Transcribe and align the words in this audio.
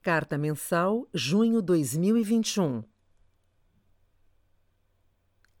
Carta 0.00 0.38
Mensal, 0.38 1.06
junho 1.12 1.60
2021. 1.60 2.84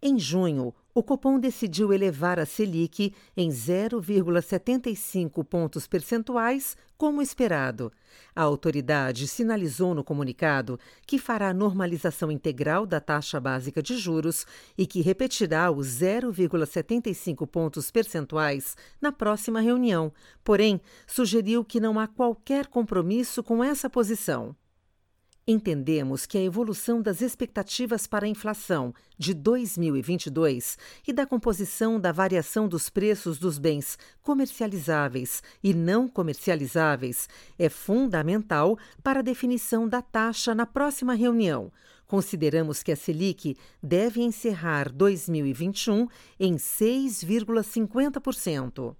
Em 0.00 0.16
junho, 0.18 0.72
o 0.98 1.02
Copom 1.04 1.38
decidiu 1.38 1.92
elevar 1.92 2.40
a 2.40 2.44
Selic 2.44 3.14
em 3.36 3.50
0,75 3.50 5.44
pontos 5.44 5.86
percentuais, 5.86 6.76
como 6.96 7.22
esperado. 7.22 7.92
A 8.34 8.42
autoridade 8.42 9.28
sinalizou 9.28 9.94
no 9.94 10.02
comunicado 10.02 10.76
que 11.06 11.16
fará 11.16 11.54
normalização 11.54 12.32
integral 12.32 12.84
da 12.84 12.98
taxa 12.98 13.38
básica 13.38 13.80
de 13.80 13.96
juros 13.96 14.44
e 14.76 14.88
que 14.88 15.00
repetirá 15.00 15.70
os 15.70 15.86
0,75 15.86 17.46
pontos 17.46 17.92
percentuais 17.92 18.76
na 19.00 19.12
próxima 19.12 19.60
reunião, 19.60 20.12
porém, 20.42 20.80
sugeriu 21.06 21.64
que 21.64 21.78
não 21.78 22.00
há 22.00 22.08
qualquer 22.08 22.66
compromisso 22.66 23.40
com 23.40 23.62
essa 23.62 23.88
posição. 23.88 24.56
Entendemos 25.50 26.26
que 26.26 26.36
a 26.36 26.42
evolução 26.42 27.00
das 27.00 27.22
expectativas 27.22 28.06
para 28.06 28.26
a 28.26 28.28
inflação 28.28 28.92
de 29.16 29.32
2022 29.32 30.76
e 31.06 31.12
da 31.12 31.24
composição 31.24 31.98
da 31.98 32.12
variação 32.12 32.68
dos 32.68 32.90
preços 32.90 33.38
dos 33.38 33.58
bens 33.58 33.98
comercializáveis 34.20 35.42
e 35.64 35.72
não 35.72 36.06
comercializáveis 36.06 37.30
é 37.58 37.70
fundamental 37.70 38.76
para 39.02 39.20
a 39.20 39.22
definição 39.22 39.88
da 39.88 40.02
taxa 40.02 40.54
na 40.54 40.66
próxima 40.66 41.14
reunião. 41.14 41.72
Consideramos 42.06 42.82
que 42.82 42.92
a 42.92 42.96
Selic 42.96 43.56
deve 43.82 44.20
encerrar 44.20 44.92
2021 44.92 46.08
em 46.38 46.56
6,50%. 46.56 48.94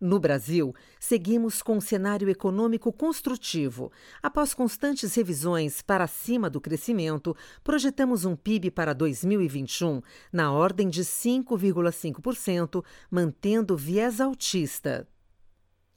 No 0.00 0.18
Brasil, 0.18 0.74
seguimos 0.98 1.60
com 1.60 1.76
um 1.76 1.80
cenário 1.80 2.30
econômico 2.30 2.90
construtivo. 2.90 3.92
Após 4.22 4.54
constantes 4.54 5.14
revisões 5.14 5.82
para 5.82 6.06
cima 6.06 6.48
do 6.48 6.58
crescimento, 6.58 7.36
projetamos 7.62 8.24
um 8.24 8.34
PIB 8.34 8.70
para 8.70 8.94
2021 8.94 10.00
na 10.32 10.50
ordem 10.52 10.88
de 10.88 11.02
5,5%, 11.02 12.82
mantendo 13.10 13.76
viés 13.76 14.22
altista. 14.22 15.06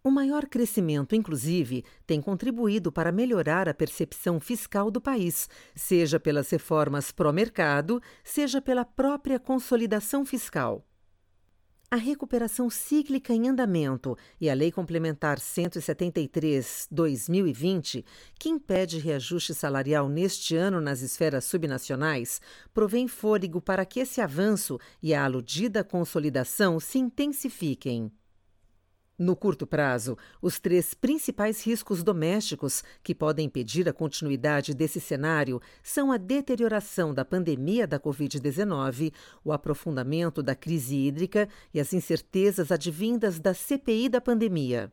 O 0.04 0.12
maior 0.12 0.48
crescimento, 0.48 1.16
inclusive, 1.16 1.86
tem 2.06 2.22
contribuído 2.22 2.92
para 2.92 3.10
melhorar 3.10 3.70
a 3.70 3.73
percepção 3.73 4.38
fiscal 4.38 4.92
do 4.92 5.00
país, 5.00 5.48
seja 5.73 6.20
pelas 6.20 6.50
reformas 6.50 7.10
pró-mercado, 7.14 8.02
seja 8.22 8.62
pela 8.62 8.84
própria 8.84 9.40
consolidação 9.40 10.26
fiscal. 10.26 10.86
A 11.94 11.95
recuperação 11.95 12.69
cíclica 12.72 13.36
em 13.36 13.47
andamento 13.47 14.17
e 14.41 14.49
a 14.49 14.55
Lei 14.55 14.72
Complementar 14.72 15.39
173/2020, 15.39 18.03
que 18.39 18.49
impede 18.49 18.97
reajuste 18.97 19.53
salarial 19.53 20.09
neste 20.09 20.55
ano 20.55 20.81
nas 20.81 21.02
esferas 21.02 21.45
subnacionais, 21.45 22.41
provém 22.73 23.08
fôlego 23.08 23.61
para 23.61 23.86
que 23.86 23.99
esse 23.99 24.21
avanço 24.21 24.80
e 25.03 25.14
a 25.14 25.23
aludida 25.23 25.83
consolidação 25.83 26.80
se 26.80 26.97
intensifiquem. 26.97 28.11
No 29.17 29.36
curto 29.36 29.67
prazo, 29.67 30.17
os 30.42 30.59
três 30.59 30.95
principais 30.95 31.64
riscos 31.64 32.02
domésticos 32.02 32.83
que 33.03 33.14
podem 33.14 33.45
impedir 33.45 33.88
a 33.88 33.94
continuidade 33.94 34.73
desse 34.73 35.00
cenário 35.00 35.61
são 35.83 36.11
a 36.11 36.17
deterioração 36.17 37.14
da 37.14 37.23
pandemia 37.23 37.86
da 37.86 38.00
Covid-19, 38.00 39.14
o 39.44 39.52
aprofundamento 39.52 40.42
da 40.42 40.55
crise 40.55 40.95
hídrica 40.95 41.47
e 41.72 41.80
as 41.80 41.94
incertezas 41.94 42.72
advindas 42.72 43.39
da 43.39 43.53
CPI 43.53 44.09
da 44.09 44.20
pandemia. 44.20 44.92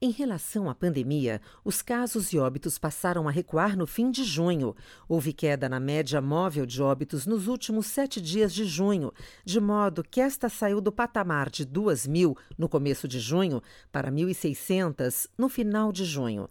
Em 0.00 0.12
relação 0.12 0.70
à 0.70 0.76
pandemia, 0.76 1.40
os 1.64 1.82
casos 1.82 2.32
e 2.32 2.38
óbitos 2.38 2.78
passaram 2.78 3.26
a 3.26 3.32
recuar 3.32 3.76
no 3.76 3.84
fim 3.84 4.12
de 4.12 4.22
junho. 4.22 4.76
Houve 5.08 5.32
queda 5.32 5.68
na 5.68 5.80
média 5.80 6.20
móvel 6.20 6.64
de 6.64 6.80
óbitos 6.80 7.26
nos 7.26 7.48
últimos 7.48 7.86
sete 7.86 8.20
dias 8.20 8.54
de 8.54 8.64
junho, 8.64 9.12
de 9.44 9.58
modo 9.60 10.04
que 10.04 10.20
esta 10.20 10.48
saiu 10.48 10.80
do 10.80 10.92
patamar 10.92 11.50
de 11.50 11.64
2 11.64 12.06
mil 12.06 12.36
no 12.56 12.68
começo 12.68 13.08
de 13.08 13.18
junho 13.18 13.60
para 13.90 14.08
1.600 14.08 15.28
no 15.36 15.48
final 15.48 15.90
de 15.90 16.04
junho. 16.04 16.48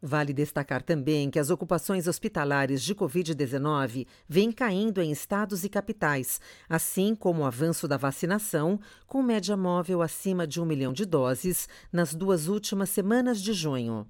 Vale 0.00 0.32
destacar 0.32 0.80
também 0.80 1.28
que 1.28 1.40
as 1.40 1.50
ocupações 1.50 2.06
hospitalares 2.06 2.82
de 2.82 2.94
Covid-19 2.94 4.06
vêm 4.28 4.52
caindo 4.52 5.02
em 5.02 5.10
estados 5.10 5.64
e 5.64 5.68
capitais, 5.68 6.40
assim 6.68 7.16
como 7.16 7.42
o 7.42 7.44
avanço 7.44 7.88
da 7.88 7.96
vacinação, 7.96 8.78
com 9.08 9.22
média 9.22 9.56
móvel 9.56 10.00
acima 10.00 10.46
de 10.46 10.60
um 10.60 10.64
milhão 10.64 10.92
de 10.92 11.04
doses 11.04 11.68
nas 11.92 12.14
duas 12.14 12.46
últimas 12.46 12.90
semanas 12.90 13.42
de 13.42 13.52
junho. 13.52 14.06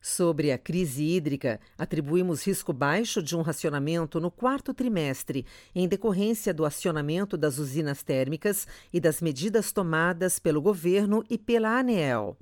Sobre 0.00 0.52
a 0.52 0.58
crise 0.58 1.02
hídrica, 1.02 1.58
atribuímos 1.78 2.44
risco 2.44 2.72
baixo 2.72 3.22
de 3.22 3.34
um 3.34 3.42
racionamento 3.42 4.20
no 4.20 4.30
quarto 4.30 4.74
trimestre, 4.74 5.46
em 5.74 5.88
decorrência 5.88 6.52
do 6.52 6.66
acionamento 6.66 7.38
das 7.38 7.58
usinas 7.58 8.02
térmicas 8.02 8.66
e 8.92 9.00
das 9.00 9.22
medidas 9.22 9.72
tomadas 9.72 10.38
pelo 10.38 10.60
governo 10.60 11.24
e 11.30 11.38
pela 11.38 11.78
ANEEL. 11.78 12.36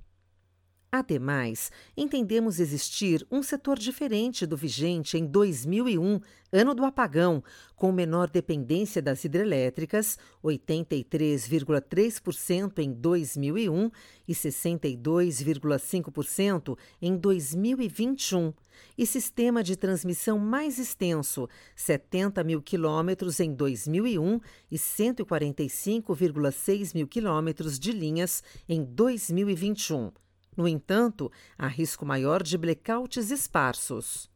Ademais, 0.95 1.73
entendemos 1.97 2.61
existir 2.61 3.27
um 3.31 3.43
setor 3.43 3.79
diferente 3.79 4.45
do 4.45 4.59
vigente 4.59 5.17
em 5.17 5.25
2001, 5.25 6.21
ano 6.53 6.75
do 6.75 6.85
apagão, 6.85 7.43
com 7.75 7.91
menor 7.91 8.29
dependência 8.29 9.01
das 9.01 9.25
hidrelétricas, 9.25 10.19
83,3% 10.45 12.79
em 12.81 12.93
2001 12.93 13.91
e 14.29 14.35
62,5% 14.35 16.77
em 17.01 17.17
2021, 17.17 18.53
e 18.99 19.07
sistema 19.07 19.63
de 19.63 19.77
transmissão 19.77 20.39
mais 20.39 20.79
extenso, 20.79 21.49
70 21.75 22.45
mil 22.45 22.61
quilômetros 22.61 23.41
em 23.41 23.55
2001 23.55 24.39
e 24.71 24.77
145,6 24.77 26.95
mil 26.95 27.09
quilômetros 27.09 27.79
de 27.79 27.93
linhas 27.93 28.43
em 28.69 28.85
2021 28.85 30.13
no 30.57 30.69
entanto, 30.69 31.31
há 31.57 31.67
risco 31.67 32.05
maior 32.05 32.43
de 32.43 32.59
blackouts 32.59 33.31
esparsos. 33.31 34.31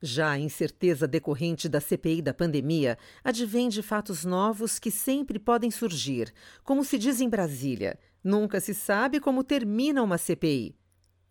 Já 0.00 0.32
a 0.32 0.38
incerteza 0.38 1.08
decorrente 1.08 1.68
da 1.68 1.80
CPI 1.80 2.20
da 2.20 2.34
pandemia 2.34 2.98
advém 3.24 3.70
de 3.70 3.82
fatos 3.82 4.24
novos 4.24 4.78
que 4.78 4.90
sempre 4.90 5.38
podem 5.38 5.70
surgir. 5.70 6.32
Como 6.62 6.84
se 6.84 6.98
diz 6.98 7.20
em 7.22 7.28
Brasília, 7.28 7.98
nunca 8.22 8.60
se 8.60 8.74
sabe 8.74 9.18
como 9.18 9.42
termina 9.42 10.02
uma 10.02 10.18
CPI. 10.18 10.76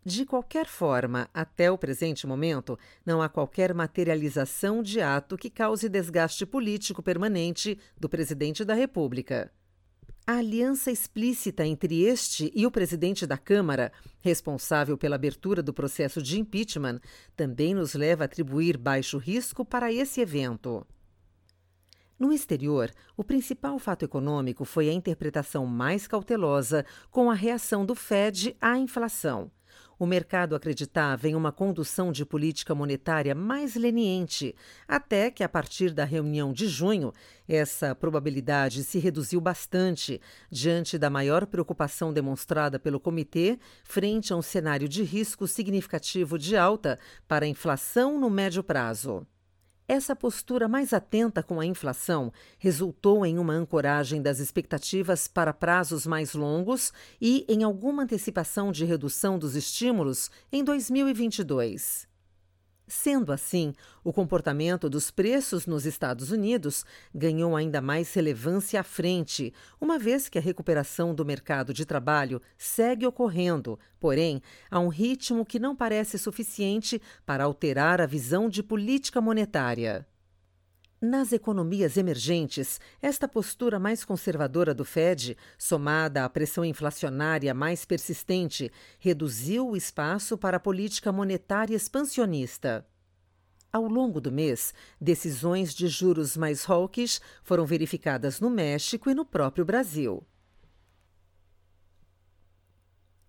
De 0.06 0.26
qualquer 0.26 0.66
forma, 0.66 1.30
até 1.34 1.72
o 1.72 1.78
presente 1.78 2.28
momento, 2.28 2.78
não 3.06 3.22
há 3.22 3.30
qualquer 3.30 3.74
materialização 3.74 4.84
de 4.84 5.00
ato 5.00 5.38
que 5.38 5.50
cause 5.50 5.88
desgaste 5.88 6.46
político 6.46 7.02
permanente 7.02 7.80
do 7.98 8.10
presidente 8.10 8.66
da 8.66 8.74
República. 8.74 9.50
A 10.26 10.38
aliança 10.38 10.90
explícita 10.90 11.66
entre 11.66 12.04
este 12.04 12.50
e 12.56 12.66
o 12.66 12.72
presidente 12.72 13.28
da 13.28 13.38
Câmara, 13.38 13.92
responsável 14.22 14.98
pela 14.98 15.16
abertura 15.16 15.62
do 15.62 15.74
processo 15.74 16.22
de 16.22 16.40
impeachment, 16.40 17.02
também 17.36 17.74
nos 17.74 17.94
leva 17.94 18.24
a 18.24 18.26
atribuir 18.26 18.78
baixo 18.78 19.18
risco 19.18 19.66
para 19.66 19.92
esse 19.92 20.22
evento. 20.22 20.88
No 22.18 22.32
exterior, 22.32 22.90
o 23.18 23.24
principal 23.24 23.78
fato 23.78 24.06
econômico 24.06 24.64
foi 24.64 24.88
a 24.88 24.94
interpretação 24.94 25.66
mais 25.66 26.08
cautelosa 26.08 26.86
com 27.12 27.30
a 27.30 27.34
reação 27.34 27.86
do 27.86 27.94
Fed 27.94 28.56
à 28.62 28.78
inflação. 28.78 29.52
O 29.98 30.06
mercado 30.06 30.56
acreditava 30.56 31.28
em 31.28 31.36
uma 31.36 31.52
condução 31.52 32.12
de 32.12 32.26
política 32.26 32.74
monetária 32.74 33.36
mais 33.36 33.76
leniente, 33.76 34.56
até 34.88 35.30
que, 35.30 35.44
a 35.44 35.50
partir 35.50 35.92
da 35.92 36.04
reunião 36.04 36.52
de 36.52 36.68
junho, 36.68 37.14
essa 37.48 37.94
probabilidade 37.94 38.84
se 38.84 39.00
reduziu 39.00 39.40
bastante, 39.40 40.20
diante 40.50 40.98
da 40.98 41.10
maior 41.10 41.46
preocupação 41.46 42.12
demonstrada 42.12 42.80
pelo 42.80 43.00
comitê 43.00 43.60
frente 43.84 44.34
a 44.34 44.36
um 44.36 44.42
cenário 44.42 44.88
de 44.90 45.04
risco 45.04 45.48
significativo 45.48 46.38
de 46.38 46.56
alta 46.56 47.00
para 47.28 47.46
a 47.46 47.50
inflação 47.50 48.20
no 48.20 48.30
médio 48.30 48.64
prazo. 48.64 49.26
Essa 49.88 50.16
postura 50.16 50.68
mais 50.68 50.94
atenta 50.94 51.44
com 51.44 51.60
a 51.60 51.66
inflação 51.66 52.32
resultou 52.58 53.26
em 53.26 53.38
uma 53.38 53.54
ancoragem 53.54 54.22
das 54.22 54.40
expectativas 54.40 55.28
para 55.28 55.54
prazos 55.54 56.08
mais 56.08 56.34
longos 56.34 56.94
e 57.20 57.46
em 57.50 57.64
alguma 57.64 58.04
antecipação 58.04 58.72
de 58.72 58.86
redução 58.86 59.38
dos 59.38 59.56
estímulos 59.56 60.32
em 60.52 60.64
2022. 60.64 62.13
Sendo 62.88 63.32
assim, 63.32 63.74
o 64.04 64.12
comportamento 64.12 64.90
dos 64.90 65.10
preços 65.10 65.66
nos 65.66 65.86
Estados 65.86 66.32
Unidos 66.32 66.86
ganhou 67.16 67.56
ainda 67.56 67.82
mais 67.82 68.14
relevância 68.14 68.80
à 68.80 68.84
frente, 68.84 69.54
uma 69.80 69.98
vez 69.98 70.28
que 70.28 70.38
a 70.38 70.42
recuperação 70.42 71.16
do 71.16 71.26
mercado 71.26 71.74
de 71.74 71.86
trabalho 71.86 72.42
segue 72.58 73.06
ocorrendo, 73.06 73.80
porém, 74.00 74.42
a 74.70 74.80
um 74.80 74.90
ritmo 74.90 75.46
que 75.46 75.60
não 75.60 75.76
parece 75.76 76.18
suficiente 76.18 77.02
para 77.26 77.46
alterar 77.46 78.02
a 78.02 78.06
visão 78.06 78.50
de 78.50 78.62
política 78.62 79.22
monetária. 79.22 80.06
Nas 81.06 81.34
economias 81.34 81.98
emergentes, 81.98 82.80
esta 83.02 83.28
postura 83.28 83.78
mais 83.78 84.06
conservadora 84.06 84.74
do 84.74 84.86
Fed, 84.86 85.36
somada 85.58 86.24
à 86.24 86.30
pressão 86.30 86.64
inflacionária 86.64 87.54
mais 87.54 87.84
persistente, 87.84 88.72
reduziu 89.00 89.68
o 89.68 89.76
espaço 89.76 90.38
para 90.38 90.56
a 90.56 90.60
política 90.62 91.12
monetária 91.12 91.76
expansionista. 91.76 92.88
Ao 93.70 93.86
longo 93.86 94.22
do 94.22 94.32
mês, 94.32 94.74
decisões 95.02 95.74
de 95.74 95.90
juros 95.90 96.38
mais 96.38 96.64
hawkish 96.70 97.20
foram 97.44 97.66
verificadas 97.66 98.40
no 98.40 98.50
México 98.50 99.10
e 99.10 99.14
no 99.14 99.26
próprio 99.26 99.66
Brasil. 99.66 100.26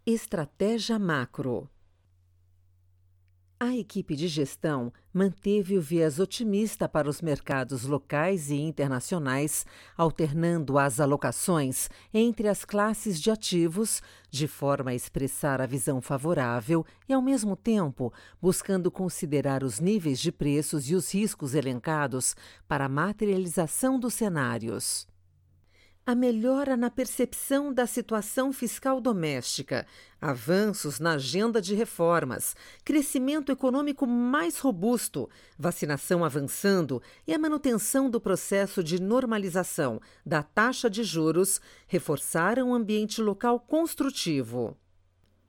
Estratégia 0.07 0.97
macro. 0.97 1.69
A 3.59 3.73
equipe 3.77 4.17
de 4.17 4.27
gestão 4.27 4.93
manteve 5.13 5.79
o 5.79 5.81
viés 5.81 6.19
otimista 6.19 6.89
para 6.89 7.09
os 7.09 7.23
mercados 7.23 7.85
locais 7.85 8.51
e 8.51 8.57
internacionais, 8.57 9.65
alternando 9.97 10.77
as 10.77 10.99
alocações 10.99 11.89
entre 12.13 12.49
as 12.49 12.65
classes 12.65 13.21
de 13.21 13.31
ativos, 13.31 14.03
de 14.29 14.49
forma 14.49 14.91
a 14.91 14.95
expressar 14.95 15.61
a 15.61 15.67
visão 15.67 16.03
favorável 16.03 16.85
e, 17.09 17.13
ao 17.13 17.23
mesmo 17.23 17.55
tempo, 17.55 18.13
buscando 18.43 18.91
considerar 18.91 19.63
os 19.63 19.79
níveis 19.79 20.19
de 20.19 20.33
preços 20.33 20.91
e 20.91 20.95
os 20.97 21.15
riscos 21.15 21.55
elencados 21.55 22.35
para 22.67 22.87
a 22.87 22.89
materialização 22.89 24.01
dos 24.01 24.15
cenários 24.15 25.07
a 26.07 26.15
melhora 26.15 26.77
na 26.77 26.91
percepção 26.91 27.73
da 27.73 27.87
situação 27.87 28.53
fiscal 28.53 29.01
doméstica, 29.01 29.87
avanços 30.21 31.01
na 31.01 31.13
agenda 31.13 31.63
de 31.63 31.75
reformas, 31.75 32.55
crescimento 32.85 33.51
econômico 33.51 34.07
mais 34.07 34.59
robusto, 34.59 35.31
vacinação 35.59 36.23
avançando 36.23 37.03
e 37.27 37.33
a 37.33 37.39
manutenção 37.39 38.11
do 38.11 38.21
processo 38.21 38.85
de 38.85 39.01
normalização 39.01 40.01
da 40.27 40.43
taxa 40.43 40.91
de 40.91 41.03
juros 41.03 41.61
reforçaram 41.87 42.71
o 42.71 42.75
ambiente 42.75 43.23
local 43.23 43.59
construtivo. 43.59 44.77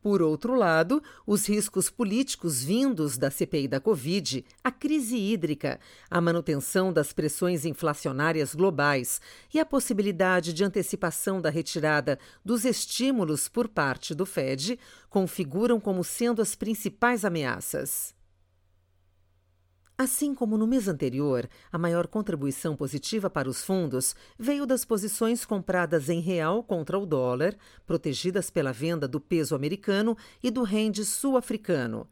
Por 0.05 0.21
outro 0.21 0.53
lado, 0.53 1.01
os 1.25 1.49
riscos 1.49 1.89
políticos 1.89 2.63
vindos 2.63 3.17
da 3.17 3.31
CPI 3.31 3.67
da 3.67 3.79
Covid, 3.79 4.45
a 4.63 4.69
crise 4.69 5.17
hídrica, 5.17 5.79
a 6.11 6.21
manutenção 6.21 6.93
das 6.93 7.11
pressões 7.11 7.65
inflacionárias 7.65 8.53
globais 8.53 9.19
e 9.51 9.59
a 9.59 9.65
possibilidade 9.65 10.53
de 10.53 10.63
antecipação 10.63 11.41
da 11.41 11.49
retirada 11.49 12.19
dos 12.45 12.65
estímulos 12.65 13.49
por 13.49 13.67
parte 13.67 14.13
do 14.13 14.27
Fed 14.27 14.77
configuram 15.09 15.79
como 15.79 16.03
sendo 16.03 16.39
as 16.39 16.53
principais 16.53 17.25
ameaças. 17.25 18.14
Assim 19.97 20.35
como 20.35 20.57
no 20.57 20.67
mês 20.67 20.89
anterior, 20.89 21.47
a 21.71 21.77
maior 21.77 22.05
contribuição 22.05 22.75
positiva 22.75 23.29
para 23.29 23.47
os 23.47 23.63
fundos 23.63 24.13
veio 24.37 24.65
das 24.65 24.83
posições 24.83 25.45
compradas 25.45 26.09
em 26.09 26.19
real 26.19 26.61
contra 26.61 26.99
o 26.99 27.05
dólar, 27.05 27.55
protegidas 27.85 28.49
pela 28.49 28.73
venda 28.73 29.07
do 29.07 29.21
peso 29.21 29.55
americano 29.55 30.17
e 30.43 30.51
do 30.51 30.63
rende 30.63 31.05
sul-africano. 31.05 32.09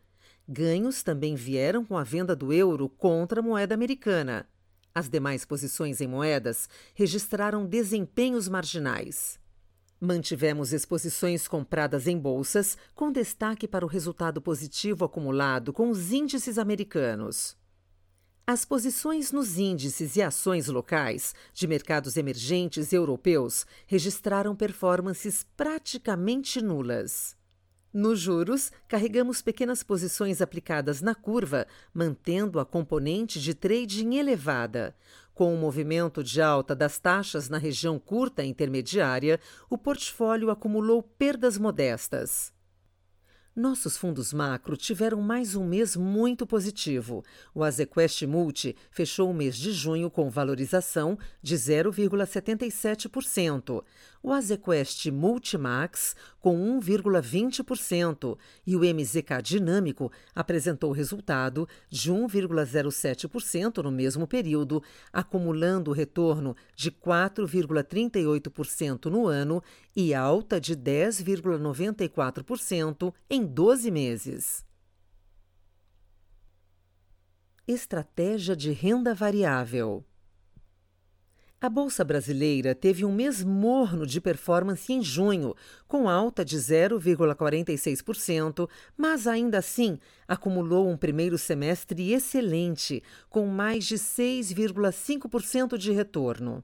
Ganhos 0.47 1.03
também 1.03 1.35
vieram 1.35 1.83
com 1.83 1.97
a 1.97 2.05
venda 2.05 2.33
do 2.33 2.53
euro 2.53 2.87
contra 2.87 3.41
a 3.41 3.43
moeda 3.43 3.75
americana. 3.75 4.47
As 4.95 5.09
demais 5.09 5.43
posições 5.43 5.99
em 5.99 6.07
moedas 6.07 6.69
registraram 6.95 7.65
desempenhos 7.65 8.47
marginais. 8.47 9.37
Mantivemos 9.99 10.71
exposições 10.71 11.49
compradas 11.49 12.07
em 12.07 12.17
bolsas, 12.17 12.77
com 12.95 13.11
destaque 13.11 13.67
para 13.67 13.85
o 13.85 13.89
resultado 13.89 14.41
positivo 14.41 15.03
acumulado 15.03 15.73
com 15.73 15.89
os 15.89 16.13
índices 16.13 16.57
americanos. 16.57 17.61
As 18.45 18.65
posições 18.65 19.31
nos 19.31 19.57
índices 19.57 20.17
e 20.17 20.21
ações 20.21 20.67
locais 20.67 21.33
de 21.53 21.65
mercados 21.65 22.17
emergentes 22.17 22.91
europeus 22.91 23.65
registraram 23.87 24.53
performances 24.53 25.45
praticamente 25.55 26.61
nulas. 26.61 27.37
Nos 27.93 28.19
juros, 28.19 28.69
carregamos 28.85 29.41
pequenas 29.41 29.81
posições 29.81 30.41
aplicadas 30.41 31.01
na 31.01 31.15
curva, 31.15 31.65
mantendo 31.93 32.59
a 32.59 32.65
componente 32.65 33.39
de 33.39 33.53
trading 33.53 34.15
elevada. 34.15 34.93
Com 35.33 35.55
o 35.55 35.57
movimento 35.57 36.21
de 36.21 36.41
alta 36.41 36.75
das 36.75 36.99
taxas 36.99 37.47
na 37.47 37.57
região 37.57 37.97
curta 37.97 38.43
e 38.43 38.49
intermediária, 38.49 39.39
o 39.69 39.77
portfólio 39.77 40.49
acumulou 40.49 41.01
perdas 41.01 41.57
modestas. 41.57 42.52
Nossos 43.55 43.95
fundos 43.95 44.33
macro 44.33 44.75
tiveram 44.75 45.21
mais 45.21 45.53
um 45.53 45.63
mês 45.63 45.95
muito 45.95 46.43
positivo. 46.43 47.23
O 47.53 47.63
Azequest 47.63 48.23
Multi 48.23 48.75
fechou 48.89 49.29
o 49.29 49.33
mês 49.33 49.55
de 49.55 49.71
junho 49.71 50.09
com 50.09 50.27
valorização 50.27 51.19
de 51.39 51.55
0,77%, 51.55 53.83
o 54.23 54.31
Azequest 54.31 55.11
Multimax 55.11 56.15
com 56.39 56.79
1,20% 56.79 58.37
e 58.65 58.77
o 58.77 58.79
MZK 58.79 59.41
Dinâmico 59.43 60.09
apresentou 60.33 60.93
resultado 60.93 61.67
de 61.89 62.09
1,07% 62.09 63.83
no 63.83 63.91
mesmo 63.91 64.25
período, 64.25 64.81
acumulando 65.11 65.91
retorno 65.91 66.55
de 66.73 66.89
4,38% 66.89 69.07
no 69.07 69.27
ano 69.27 69.61
e 69.93 70.13
alta 70.13 70.61
de 70.61 70.73
10,94% 70.75 73.13
em 73.29 73.45
12 73.45 73.91
meses. 73.91 74.63
Estratégia 77.67 78.55
de 78.55 78.71
renda 78.71 79.13
variável. 79.13 80.05
A 81.63 81.69
Bolsa 81.69 82.03
Brasileira 82.03 82.75
teve 82.75 83.05
um 83.05 83.11
mês 83.13 83.41
morno 83.41 84.05
de 84.05 84.19
performance 84.19 84.91
em 84.91 85.01
junho, 85.01 85.55
com 85.87 86.09
alta 86.09 86.43
de 86.43 86.57
0,46%, 86.57 88.69
mas 88.97 89.27
ainda 89.27 89.59
assim 89.59 89.97
acumulou 90.27 90.89
um 90.89 90.97
primeiro 90.97 91.37
semestre 91.37 92.11
excelente, 92.11 93.01
com 93.29 93.45
mais 93.45 93.85
de 93.85 93.95
6,5% 93.95 95.77
de 95.77 95.93
retorno. 95.93 96.61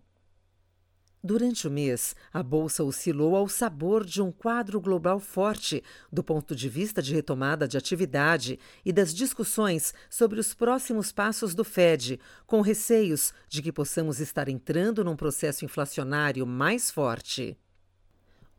Durante 1.22 1.68
o 1.68 1.72
mês, 1.72 2.16
a 2.32 2.42
bolsa 2.42 2.82
oscilou 2.82 3.36
ao 3.36 3.50
sabor 3.50 4.06
de 4.06 4.22
um 4.22 4.32
quadro 4.32 4.80
global 4.80 5.20
forte 5.20 5.84
do 6.10 6.24
ponto 6.24 6.56
de 6.56 6.70
vista 6.70 7.02
de 7.02 7.14
retomada 7.14 7.68
de 7.68 7.78
atividade 7.78 8.58
e 8.86 8.94
das 8.94 9.14
discussões 9.14 9.94
sobre 10.10 10.40
os 10.40 10.54
próximos 10.54 11.12
passos 11.12 11.54
do 11.54 11.66
Fed, 11.66 12.22
com 12.48 12.62
receios 12.62 13.34
de 13.50 13.62
que 13.62 13.72
possamos 13.72 14.22
estar 14.22 14.48
entrando 14.48 15.04
num 15.04 15.18
processo 15.18 15.66
inflacionário 15.66 16.48
mais 16.48 16.90
forte. 16.90 17.58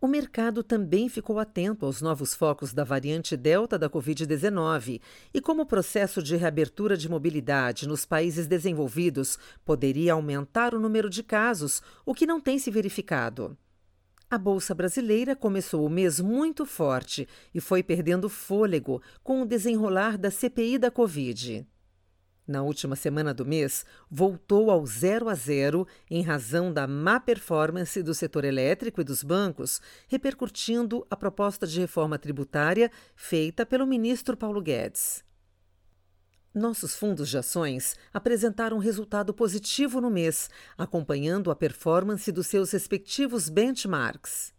O 0.03 0.09
mercado 0.09 0.63
também 0.63 1.11
ficou 1.11 1.39
atento 1.39 1.85
aos 1.85 2.01
novos 2.01 2.35
focos 2.35 2.73
da 2.73 2.85
variante 2.85 3.37
Delta 3.37 3.79
da 3.79 3.91
Covid-19 3.91 4.99
e 5.35 5.43
como 5.43 5.63
o 5.63 5.67
processo 5.67 6.23
de 6.23 6.37
reabertura 6.37 6.97
de 6.97 7.07
mobilidade 7.07 7.87
nos 7.87 8.07
países 8.07 8.47
desenvolvidos 8.47 9.39
poderia 9.63 10.15
aumentar 10.15 10.75
o 10.75 10.81
número 10.81 11.11
de 11.11 11.23
casos, 11.23 11.83
o 12.07 12.15
que 12.15 12.27
não 12.27 12.41
tem 12.41 12.59
se 12.59 12.71
verificado. 12.71 13.55
A 14.31 14.39
Bolsa 14.39 14.75
Brasileira 14.75 15.37
começou 15.37 15.85
o 15.85 15.91
mês 15.91 16.19
muito 16.19 16.65
forte 16.65 17.29
e 17.53 17.61
foi 17.61 17.83
perdendo 17.83 18.31
fôlego 18.31 19.03
com 19.23 19.43
o 19.43 19.47
desenrolar 19.47 20.17
da 20.17 20.31
CPI 20.31 20.79
da 20.79 20.91
Covid 20.91 21.67
na 22.51 22.63
última 22.63 22.97
semana 22.97 23.33
do 23.33 23.47
mês, 23.47 23.87
voltou 24.11 24.71
ao 24.71 24.85
zero 24.85 25.29
a 25.29 25.35
zero 25.35 25.87
em 26.11 26.21
razão 26.21 26.73
da 26.73 26.87
má 26.87 27.21
performance 27.21 28.03
do 28.03 28.13
setor 28.13 28.45
elétrico 28.45 29.01
e 29.01 29.05
dos 29.05 29.23
bancos, 29.23 29.81
repercutindo 30.09 31.07
a 31.09 31.17
proposta 31.17 31.67
de 31.67 31.79
reforma 31.79 32.19
tributária 32.19 32.91
feita 33.15 33.65
pelo 33.65 33.87
ministro 33.87 34.37
Paulo 34.37 34.61
Guedes. 34.61 35.25
Nossos 36.53 36.97
fundos 36.97 37.29
de 37.29 37.39
ações 37.39 37.95
apresentaram 38.13 38.79
resultado 38.79 39.33
positivo 39.33 40.01
no 40.01 40.11
mês, 40.11 40.51
acompanhando 40.77 41.53
a 41.53 41.55
performance 41.55 42.33
dos 42.33 42.49
seus 42.49 42.73
respectivos 42.73 43.49
benchmarks. 43.49 44.53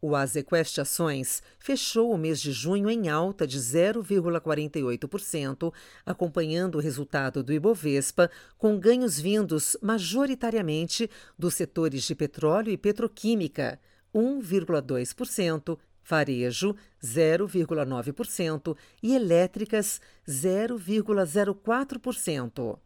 O 0.00 0.14
Azequest 0.14 0.78
Ações 0.78 1.42
fechou 1.58 2.12
o 2.12 2.18
mês 2.18 2.40
de 2.40 2.52
junho 2.52 2.88
em 2.90 3.08
alta 3.08 3.44
de 3.46 3.58
0,48%, 3.58 5.72
acompanhando 6.04 6.76
o 6.76 6.80
resultado 6.80 7.42
do 7.42 7.50
Ibovespa, 7.52 8.30
com 8.58 8.78
ganhos 8.78 9.18
vindos 9.18 9.76
majoritariamente 9.80 11.08
dos 11.38 11.54
setores 11.54 12.02
de 12.04 12.14
petróleo 12.14 12.70
e 12.70 12.76
petroquímica, 12.76 13.80
1,2%, 14.14 15.78
varejo 16.04 16.76
0,9% 17.02 18.76
e 19.02 19.14
elétricas 19.14 19.98
0,04%. 20.28 22.78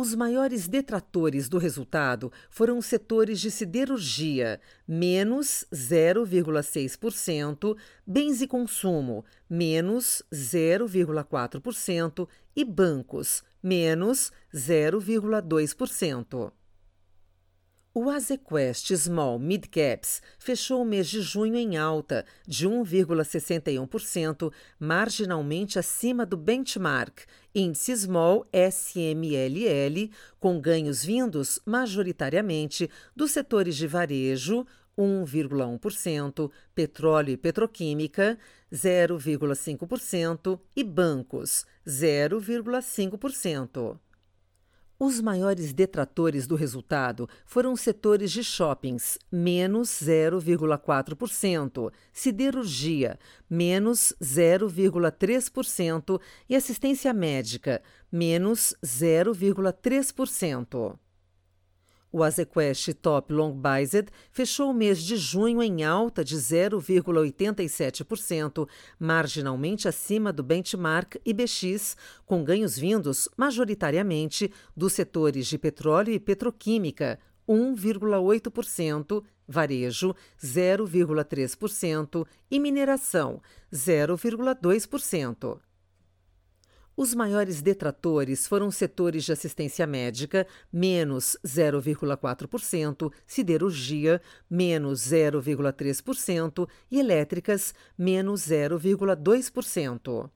Os 0.00 0.14
maiores 0.14 0.68
detratores 0.68 1.48
do 1.48 1.58
resultado 1.58 2.30
foram 2.48 2.78
os 2.78 2.86
setores 2.86 3.40
de 3.40 3.50
siderurgia, 3.50 4.60
menos 4.86 5.66
0,6%, 5.74 7.76
bens 8.06 8.40
e 8.40 8.46
consumo, 8.46 9.24
menos 9.50 10.22
0,4%, 10.32 12.28
e 12.54 12.64
bancos, 12.64 13.42
menos 13.60 14.30
0,2%. 14.54 16.52
O 18.00 18.10
Azequest 18.10 18.94
Small 18.94 19.40
Mid 19.40 19.66
Caps 19.66 20.22
fechou 20.38 20.82
o 20.82 20.84
mês 20.84 21.08
de 21.08 21.20
junho 21.20 21.56
em 21.56 21.76
alta 21.76 22.24
de 22.46 22.68
1,61%, 22.68 24.52
marginalmente 24.78 25.80
acima 25.80 26.24
do 26.24 26.36
benchmark, 26.36 27.22
índice 27.52 27.96
Small 27.96 28.46
SMLL, 28.52 30.12
com 30.38 30.60
ganhos 30.60 31.04
vindos 31.04 31.58
majoritariamente 31.66 32.88
dos 33.16 33.32
setores 33.32 33.74
de 33.74 33.88
varejo, 33.88 34.64
1,1%, 34.96 36.52
petróleo 36.76 37.32
e 37.32 37.36
petroquímica, 37.36 38.38
0,5% 38.72 40.60
e 40.76 40.84
bancos, 40.84 41.66
0,5%. 41.84 43.98
Os 45.00 45.20
maiores 45.20 45.72
detratores 45.72 46.48
do 46.48 46.56
resultado 46.56 47.28
foram 47.46 47.76
setores 47.76 48.32
de 48.32 48.42
shoppings, 48.42 49.16
menos 49.30 49.90
0,4%, 49.90 51.92
siderurgia, 52.12 53.16
menos 53.48 54.12
0,3% 54.20 56.20
e 56.48 56.56
assistência 56.56 57.12
médica, 57.12 57.80
menos 58.10 58.74
0,3%. 58.84 60.98
O 62.10 62.22
Azequest 62.22 62.94
Top 62.94 63.30
Long 63.30 63.52
Bized 63.52 64.08
fechou 64.32 64.70
o 64.70 64.74
mês 64.74 65.02
de 65.02 65.18
junho 65.18 65.62
em 65.62 65.84
alta 65.84 66.24
de 66.24 66.36
0,87%, 66.36 68.66
marginalmente 68.98 69.86
acima 69.86 70.32
do 70.32 70.42
benchmark 70.42 71.16
IBX, 71.22 71.98
com 72.24 72.42
ganhos 72.42 72.78
vindos 72.78 73.28
majoritariamente 73.36 74.50
dos 74.74 74.94
setores 74.94 75.46
de 75.46 75.58
petróleo 75.58 76.14
e 76.14 76.18
petroquímica, 76.18 77.18
1,8%, 77.46 79.22
varejo, 79.46 80.14
0,3% 80.42 82.26
e 82.50 82.58
mineração, 82.58 83.42
0,2%. 83.70 85.60
Os 87.00 87.14
maiores 87.14 87.62
detratores 87.62 88.48
foram 88.48 88.72
setores 88.72 89.22
de 89.22 89.30
assistência 89.30 89.86
médica, 89.86 90.44
menos 90.72 91.38
0,4%, 91.46 93.12
siderurgia, 93.24 94.20
menos 94.50 95.02
0,3% 95.02 96.68
e 96.90 96.98
elétricas, 96.98 97.72
menos 97.96 98.40
0,2%. 98.48 100.28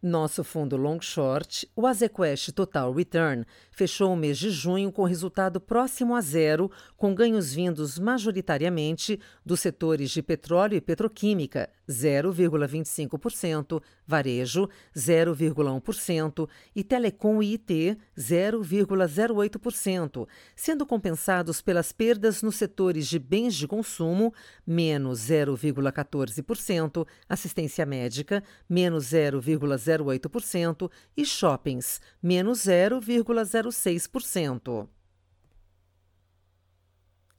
Nosso 0.00 0.42
fundo 0.42 0.76
long 0.76 1.00
short, 1.00 1.68
o 1.76 1.84
Azequest 1.86 2.50
Total 2.52 2.92
Return, 2.92 3.44
fechou 3.70 4.12
o 4.12 4.16
mês 4.16 4.36
de 4.36 4.50
junho 4.50 4.90
com 4.90 5.04
resultado 5.04 5.60
próximo 5.60 6.16
a 6.16 6.20
zero, 6.20 6.70
com 6.96 7.14
ganhos 7.14 7.52
vindos 7.52 8.00
majoritariamente 8.00 9.20
dos 9.46 9.60
setores 9.60 10.10
de 10.10 10.20
petróleo 10.20 10.76
e 10.76 10.80
petroquímica, 10.80 11.70
0,25%, 11.92 13.82
varejo, 14.06 14.70
0,1% 14.96 16.48
e 16.74 16.82
telecom 16.82 17.42
e 17.42 17.52
IT, 17.54 17.98
0,08%, 18.16 20.26
sendo 20.56 20.86
compensados 20.86 21.60
pelas 21.60 21.92
perdas 21.92 22.40
nos 22.42 22.56
setores 22.56 23.06
de 23.06 23.18
bens 23.18 23.54
de 23.54 23.68
consumo, 23.68 24.32
menos 24.66 25.20
0,14%, 25.20 27.06
assistência 27.28 27.84
médica, 27.86 28.42
menos 28.68 29.06
0,08% 29.06 30.90
e 31.16 31.24
shoppings, 31.24 32.02
menos 32.22 32.58
0,06%. 32.60 34.88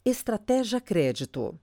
Estratégia 0.06 0.82
Crédito 0.82 1.58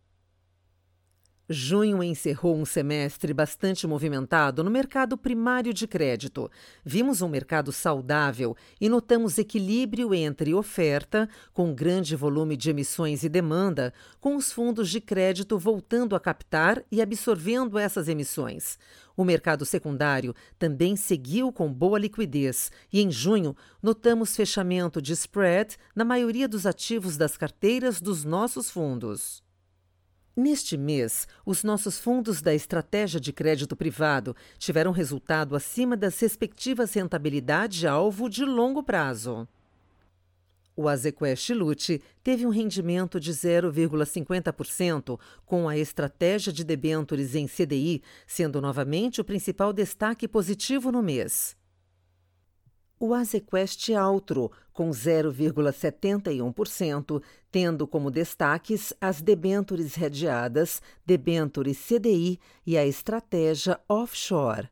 Junho 1.52 2.00
encerrou 2.00 2.56
um 2.56 2.64
semestre 2.64 3.34
bastante 3.34 3.84
movimentado 3.84 4.62
no 4.62 4.70
mercado 4.70 5.18
primário 5.18 5.74
de 5.74 5.84
crédito. 5.84 6.48
Vimos 6.84 7.22
um 7.22 7.28
mercado 7.28 7.72
saudável 7.72 8.56
e 8.80 8.88
notamos 8.88 9.36
equilíbrio 9.36 10.14
entre 10.14 10.54
oferta, 10.54 11.28
com 11.52 11.74
grande 11.74 12.14
volume 12.14 12.56
de 12.56 12.70
emissões 12.70 13.24
e 13.24 13.28
demanda, 13.28 13.92
com 14.20 14.36
os 14.36 14.52
fundos 14.52 14.88
de 14.88 15.00
crédito 15.00 15.58
voltando 15.58 16.14
a 16.14 16.20
captar 16.20 16.84
e 16.88 17.02
absorvendo 17.02 17.80
essas 17.80 18.06
emissões. 18.06 18.78
O 19.16 19.24
mercado 19.24 19.66
secundário 19.66 20.32
também 20.56 20.94
seguiu 20.94 21.50
com 21.50 21.72
boa 21.72 21.98
liquidez 21.98 22.70
e, 22.92 23.00
em 23.00 23.10
junho, 23.10 23.56
notamos 23.82 24.36
fechamento 24.36 25.02
de 25.02 25.14
spread 25.14 25.76
na 25.96 26.04
maioria 26.04 26.46
dos 26.46 26.64
ativos 26.64 27.16
das 27.16 27.36
carteiras 27.36 28.00
dos 28.00 28.24
nossos 28.24 28.70
fundos. 28.70 29.42
Neste 30.42 30.74
mês, 30.74 31.28
os 31.44 31.62
nossos 31.62 31.98
fundos 31.98 32.40
da 32.40 32.54
estratégia 32.54 33.20
de 33.20 33.30
crédito 33.30 33.76
privado 33.76 34.34
tiveram 34.56 34.90
resultado 34.90 35.54
acima 35.54 35.98
das 35.98 36.18
respectivas 36.18 36.94
rentabilidade-alvo 36.94 38.26
de 38.26 38.42
longo 38.46 38.82
prazo. 38.82 39.46
O 40.74 40.88
Azequest 40.88 41.50
Lute 41.50 42.00
teve 42.24 42.46
um 42.46 42.48
rendimento 42.48 43.20
de 43.20 43.32
0,50%, 43.32 45.20
com 45.44 45.68
a 45.68 45.76
estratégia 45.76 46.50
de 46.50 46.64
debêntures 46.64 47.34
em 47.34 47.46
CDI 47.46 48.02
sendo 48.26 48.62
novamente 48.62 49.20
o 49.20 49.24
principal 49.24 49.74
destaque 49.74 50.26
positivo 50.26 50.90
no 50.90 51.02
mês 51.02 51.54
o 53.00 53.12
Azequest 53.14 53.90
Altro, 53.94 54.52
com 54.74 54.90
0,71%, 54.90 57.22
tendo 57.50 57.86
como 57.86 58.10
destaques 58.10 58.92
as 59.00 59.22
debêntures 59.22 59.94
redeadas, 59.94 60.82
debêntures 61.06 61.78
CDI 61.78 62.38
e 62.66 62.76
a 62.76 62.86
estratégia 62.86 63.80
offshore. 63.88 64.68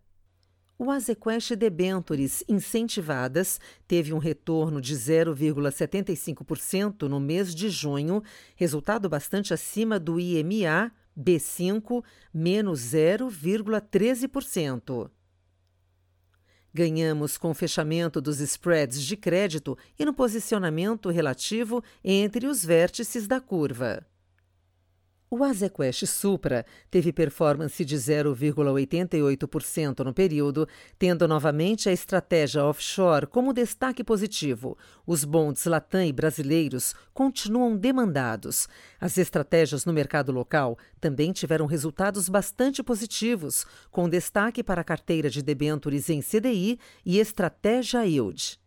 O 0.78 0.90
Azequest 0.90 1.52
Debêntures 1.56 2.44
incentivadas 2.46 3.58
teve 3.88 4.12
um 4.12 4.18
retorno 4.18 4.78
de 4.80 4.94
0,75% 4.94 7.08
no 7.08 7.18
mês 7.18 7.52
de 7.54 7.70
junho, 7.70 8.22
resultado 8.54 9.08
bastante 9.08 9.54
acima 9.54 9.98
do 9.98 10.20
IMA 10.20 10.92
B5, 11.18 12.04
menos 12.32 12.80
0,13%. 12.80 15.10
Ganhamos 16.72 17.38
com 17.38 17.50
o 17.50 17.54
fechamento 17.54 18.20
dos 18.20 18.38
spreads 18.40 19.02
de 19.02 19.16
crédito 19.16 19.76
e 19.98 20.04
no 20.04 20.12
posicionamento 20.12 21.10
relativo 21.10 21.82
entre 22.04 22.46
os 22.46 22.64
vértices 22.64 23.26
da 23.26 23.40
curva. 23.40 24.06
O 25.30 25.44
Azequest 25.44 26.06
Supra 26.06 26.64
teve 26.90 27.12
performance 27.12 27.84
de 27.84 27.96
0,88% 27.96 30.02
no 30.02 30.14
período, 30.14 30.66
tendo 30.98 31.28
novamente 31.28 31.86
a 31.86 31.92
estratégia 31.92 32.64
offshore 32.64 33.26
como 33.26 33.52
destaque 33.52 34.02
positivo. 34.02 34.78
Os 35.06 35.24
bonds 35.24 35.66
Latam 35.66 36.02
e 36.02 36.12
brasileiros 36.12 36.94
continuam 37.12 37.76
demandados. 37.76 38.66
As 38.98 39.18
estratégias 39.18 39.84
no 39.84 39.92
mercado 39.92 40.32
local 40.32 40.78
também 40.98 41.30
tiveram 41.30 41.66
resultados 41.66 42.26
bastante 42.30 42.82
positivos, 42.82 43.66
com 43.90 44.08
destaque 44.08 44.62
para 44.62 44.80
a 44.80 44.84
carteira 44.84 45.28
de 45.28 45.42
debêntures 45.42 46.08
em 46.08 46.22
CDI 46.22 46.78
e 47.04 47.18
estratégia 47.18 48.02
yield. 48.06 48.58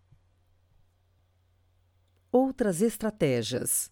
Outras 2.31 2.83
estratégias. 2.83 3.89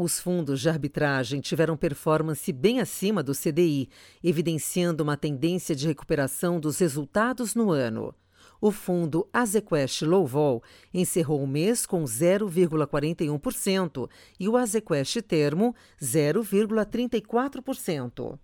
Os 0.00 0.20
fundos 0.20 0.60
de 0.60 0.68
arbitragem 0.68 1.40
tiveram 1.40 1.76
performance 1.76 2.52
bem 2.52 2.78
acima 2.78 3.20
do 3.20 3.34
CDI, 3.34 3.88
evidenciando 4.22 5.02
uma 5.02 5.16
tendência 5.16 5.74
de 5.74 5.88
recuperação 5.88 6.60
dos 6.60 6.78
resultados 6.78 7.56
no 7.56 7.72
ano. 7.72 8.14
O 8.60 8.70
fundo 8.70 9.28
Azequest 9.32 10.02
Low 10.02 10.24
Vol 10.24 10.62
encerrou 10.94 11.42
o 11.42 11.48
mês 11.48 11.84
com 11.84 12.04
0,41% 12.04 14.08
e 14.38 14.48
o 14.48 14.56
Azequest 14.56 15.20
Termo 15.22 15.74
0,34%. 16.00 18.38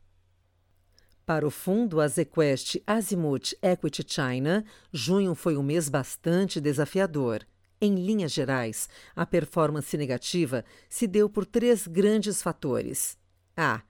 Para 1.25 1.47
o 1.47 1.53
fundo 1.53 2.01
Azequest 2.01 2.79
Azimuth 2.85 3.55
Equity 3.63 4.05
China, 4.05 4.65
junho 4.93 5.37
foi 5.37 5.57
um 5.57 5.63
mês 5.63 5.89
bastante 5.89 6.61
desafiador. 6.61 7.47
Em 7.85 7.97
linhas 7.97 8.33
gerais, 8.33 8.89
a 9.15 9.27
performance 9.27 9.95
negativa 9.95 10.65
se 10.89 11.07
deu 11.07 11.29
por 11.29 11.45
três 11.45 11.87
grandes 11.87 12.41
fatores. 12.41 13.19
A. 13.55 13.83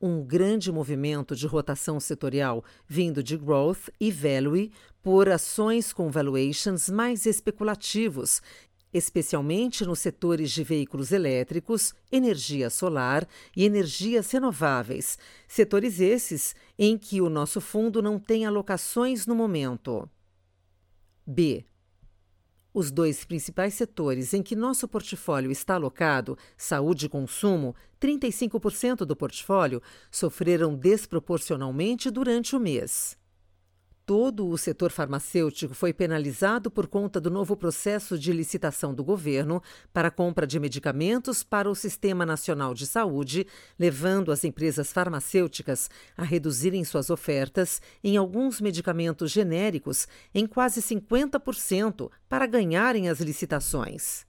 Um 0.00 0.22
grande 0.22 0.70
movimento 0.70 1.34
de 1.34 1.48
rotação 1.48 1.98
setorial 1.98 2.62
vindo 2.86 3.24
de 3.24 3.36
growth 3.36 3.88
e 3.98 4.08
value, 4.12 4.70
por 5.02 5.28
ações 5.28 5.92
com 5.92 6.12
valuations 6.12 6.88
mais 6.88 7.26
especulativos, 7.26 8.40
especialmente 8.94 9.84
nos 9.84 9.98
setores 9.98 10.52
de 10.52 10.62
veículos 10.62 11.10
elétricos, 11.10 11.92
energia 12.12 12.70
solar 12.70 13.26
e 13.56 13.64
energias 13.64 14.30
renováveis, 14.30 15.18
setores 15.48 15.98
esses 15.98 16.54
em 16.78 16.96
que 16.96 17.20
o 17.20 17.28
nosso 17.28 17.60
fundo 17.60 18.00
não 18.00 18.16
tem 18.16 18.46
alocações 18.46 19.26
no 19.26 19.34
momento. 19.34 20.08
B. 21.26 21.64
Os 22.72 22.90
dois 22.92 23.24
principais 23.24 23.74
setores 23.74 24.32
em 24.32 24.42
que 24.42 24.54
nosso 24.54 24.86
portfólio 24.86 25.50
está 25.50 25.74
alocado, 25.74 26.38
saúde 26.56 27.06
e 27.06 27.08
consumo, 27.08 27.74
35% 28.00 28.98
do 28.98 29.16
portfólio, 29.16 29.82
sofreram 30.10 30.76
desproporcionalmente 30.76 32.10
durante 32.10 32.54
o 32.54 32.60
mês. 32.60 33.19
Todo 34.10 34.48
o 34.48 34.58
setor 34.58 34.90
farmacêutico 34.90 35.72
foi 35.72 35.92
penalizado 35.92 36.68
por 36.68 36.88
conta 36.88 37.20
do 37.20 37.30
novo 37.30 37.56
processo 37.56 38.18
de 38.18 38.32
licitação 38.32 38.92
do 38.92 39.04
governo 39.04 39.62
para 39.92 40.10
compra 40.10 40.48
de 40.48 40.58
medicamentos 40.58 41.44
para 41.44 41.70
o 41.70 41.76
Sistema 41.76 42.26
Nacional 42.26 42.74
de 42.74 42.88
Saúde, 42.88 43.46
levando 43.78 44.32
as 44.32 44.42
empresas 44.42 44.92
farmacêuticas 44.92 45.88
a 46.16 46.24
reduzirem 46.24 46.82
suas 46.82 47.08
ofertas 47.08 47.80
em 48.02 48.16
alguns 48.16 48.60
medicamentos 48.60 49.30
genéricos 49.30 50.08
em 50.34 50.44
quase 50.44 50.82
50% 50.82 52.10
para 52.28 52.48
ganharem 52.48 53.08
as 53.08 53.20
licitações. 53.20 54.28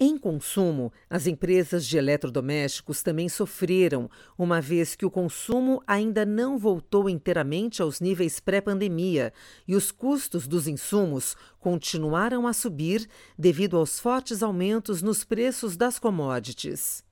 Em 0.00 0.16
consumo, 0.16 0.92
as 1.10 1.26
empresas 1.26 1.84
de 1.84 1.98
eletrodomésticos 1.98 3.02
também 3.02 3.28
sofreram, 3.28 4.08
uma 4.38 4.60
vez 4.60 4.94
que 4.94 5.04
o 5.04 5.10
consumo 5.10 5.82
ainda 5.84 6.24
não 6.24 6.56
voltou 6.56 7.10
inteiramente 7.10 7.82
aos 7.82 8.00
níveis 8.00 8.38
pré-pandemia 8.38 9.32
e 9.66 9.74
os 9.74 9.90
custos 9.90 10.46
dos 10.46 10.68
insumos 10.68 11.36
continuaram 11.58 12.46
a 12.46 12.52
subir 12.52 13.08
devido 13.36 13.76
aos 13.76 13.98
fortes 13.98 14.40
aumentos 14.40 15.02
nos 15.02 15.24
preços 15.24 15.76
das 15.76 15.98
commodities. 15.98 17.02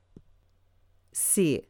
C. 1.10 1.64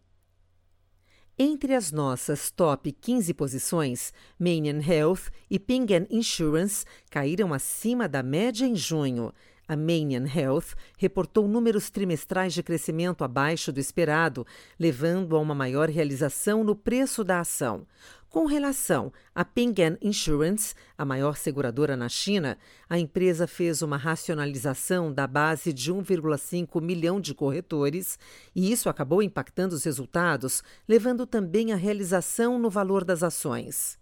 Entre 1.39 1.75
as 1.75 1.93
nossas 1.93 2.51
top 2.51 2.91
15 2.93 3.33
posições, 3.33 4.13
Manian 4.39 4.81
Health 4.81 5.31
e 5.51 5.59
Ping 5.59 5.87
Insurance 6.11 6.85
caíram 7.11 7.55
acima 7.55 8.09
da 8.09 8.23
média 8.23 8.67
em 8.67 8.75
junho. 8.75 9.33
A 9.69 9.77
Manian 9.77 10.27
Health 10.27 10.75
reportou 10.97 11.49
números 11.49 11.91
trimestrais 11.91 12.55
de 12.55 12.63
crescimento 12.63 13.25
abaixo 13.25 13.73
do 13.73 13.81
esperado, 13.81 14.47
levando 14.79 15.37
a 15.37 15.41
uma 15.41 15.55
maior 15.55 15.89
realização 15.89 16.63
no 16.63 16.77
preço 16.77 17.25
da 17.25 17.41
ação. 17.41 17.87
Com 18.29 18.45
relação 18.45 19.13
à 19.35 19.45
Ping 19.45 19.75
Insurance, 20.03 20.75
a 20.99 21.05
maior 21.05 21.37
seguradora 21.37 21.97
na 21.97 22.09
China, 22.09 22.59
a 22.89 22.99
empresa 22.99 23.47
fez 23.47 23.83
uma 23.83 23.97
racionalização 23.97 25.13
da 25.13 25.27
base 25.27 25.73
de 25.73 25.93
1,5 25.93 26.81
milhão 26.83 27.21
de 27.21 27.35
corretores 27.35 28.19
e 28.55 28.71
isso 28.71 28.89
acabou 28.89 29.23
impactando 29.23 29.75
os 29.75 29.85
resultados, 29.85 30.63
levando 30.87 31.27
também 31.27 31.73
à 31.73 31.77
realização 31.77 32.59
no 32.59 32.69
valor 32.69 33.05
das 33.05 33.23
ações. 33.23 33.99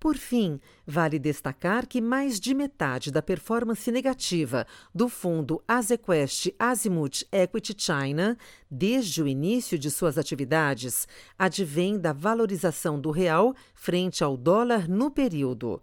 Por 0.00 0.16
fim, 0.16 0.60
vale 0.86 1.18
destacar 1.18 1.84
que 1.84 2.00
mais 2.00 2.38
de 2.38 2.54
metade 2.54 3.10
da 3.10 3.20
performance 3.20 3.90
negativa 3.90 4.64
do 4.94 5.08
fundo 5.08 5.60
Azequest 5.66 6.54
Azimuth 6.56 7.24
Equity 7.32 7.74
China, 7.76 8.38
desde 8.70 9.20
o 9.20 9.26
início 9.26 9.76
de 9.76 9.90
suas 9.90 10.16
atividades, 10.16 11.08
advém 11.36 11.98
da 11.98 12.12
valorização 12.12 13.00
do 13.00 13.10
real 13.10 13.54
frente 13.74 14.22
ao 14.22 14.36
dólar 14.36 14.88
no 14.88 15.10
período. 15.10 15.82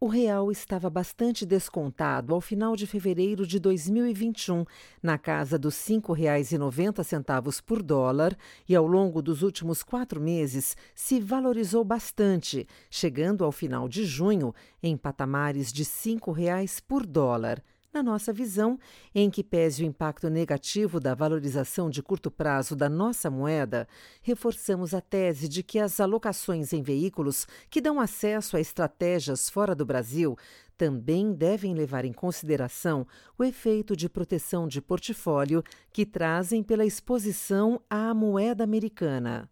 O 0.00 0.06
real 0.06 0.52
estava 0.52 0.88
bastante 0.88 1.44
descontado 1.44 2.32
ao 2.32 2.40
final 2.40 2.76
de 2.76 2.86
fevereiro 2.86 3.44
de 3.44 3.58
2021, 3.58 4.64
na 5.02 5.18
casa 5.18 5.58
dos 5.58 5.88
R$ 5.88 5.96
5,90 5.96 7.60
por 7.62 7.82
dólar, 7.82 8.36
e 8.68 8.76
ao 8.76 8.86
longo 8.86 9.20
dos 9.20 9.42
últimos 9.42 9.82
quatro 9.82 10.20
meses 10.20 10.76
se 10.94 11.18
valorizou 11.18 11.82
bastante, 11.82 12.64
chegando 12.88 13.44
ao 13.44 13.50
final 13.50 13.88
de 13.88 14.04
junho 14.04 14.54
em 14.80 14.96
patamares 14.96 15.72
de 15.72 15.82
R$ 15.82 15.88
5,00 15.88 16.80
por 16.86 17.04
dólar 17.04 17.60
na 17.92 18.02
nossa 18.02 18.32
visão, 18.32 18.78
em 19.14 19.30
que 19.30 19.42
pese 19.42 19.82
o 19.82 19.86
impacto 19.86 20.28
negativo 20.28 21.00
da 21.00 21.14
valorização 21.14 21.88
de 21.88 22.02
curto 22.02 22.30
prazo 22.30 22.76
da 22.76 22.88
nossa 22.88 23.30
moeda, 23.30 23.88
reforçamos 24.22 24.92
a 24.92 25.00
tese 25.00 25.48
de 25.48 25.62
que 25.62 25.78
as 25.78 25.98
alocações 25.98 26.72
em 26.72 26.82
veículos 26.82 27.46
que 27.70 27.80
dão 27.80 27.98
acesso 27.98 28.56
a 28.56 28.60
estratégias 28.60 29.48
fora 29.48 29.74
do 29.74 29.86
Brasil 29.86 30.36
também 30.76 31.32
devem 31.32 31.74
levar 31.74 32.04
em 32.04 32.12
consideração 32.12 33.06
o 33.36 33.42
efeito 33.42 33.96
de 33.96 34.08
proteção 34.08 34.68
de 34.68 34.80
portfólio 34.80 35.64
que 35.92 36.06
trazem 36.06 36.62
pela 36.62 36.84
exposição 36.84 37.80
à 37.90 38.14
moeda 38.14 38.62
americana. 38.62 39.50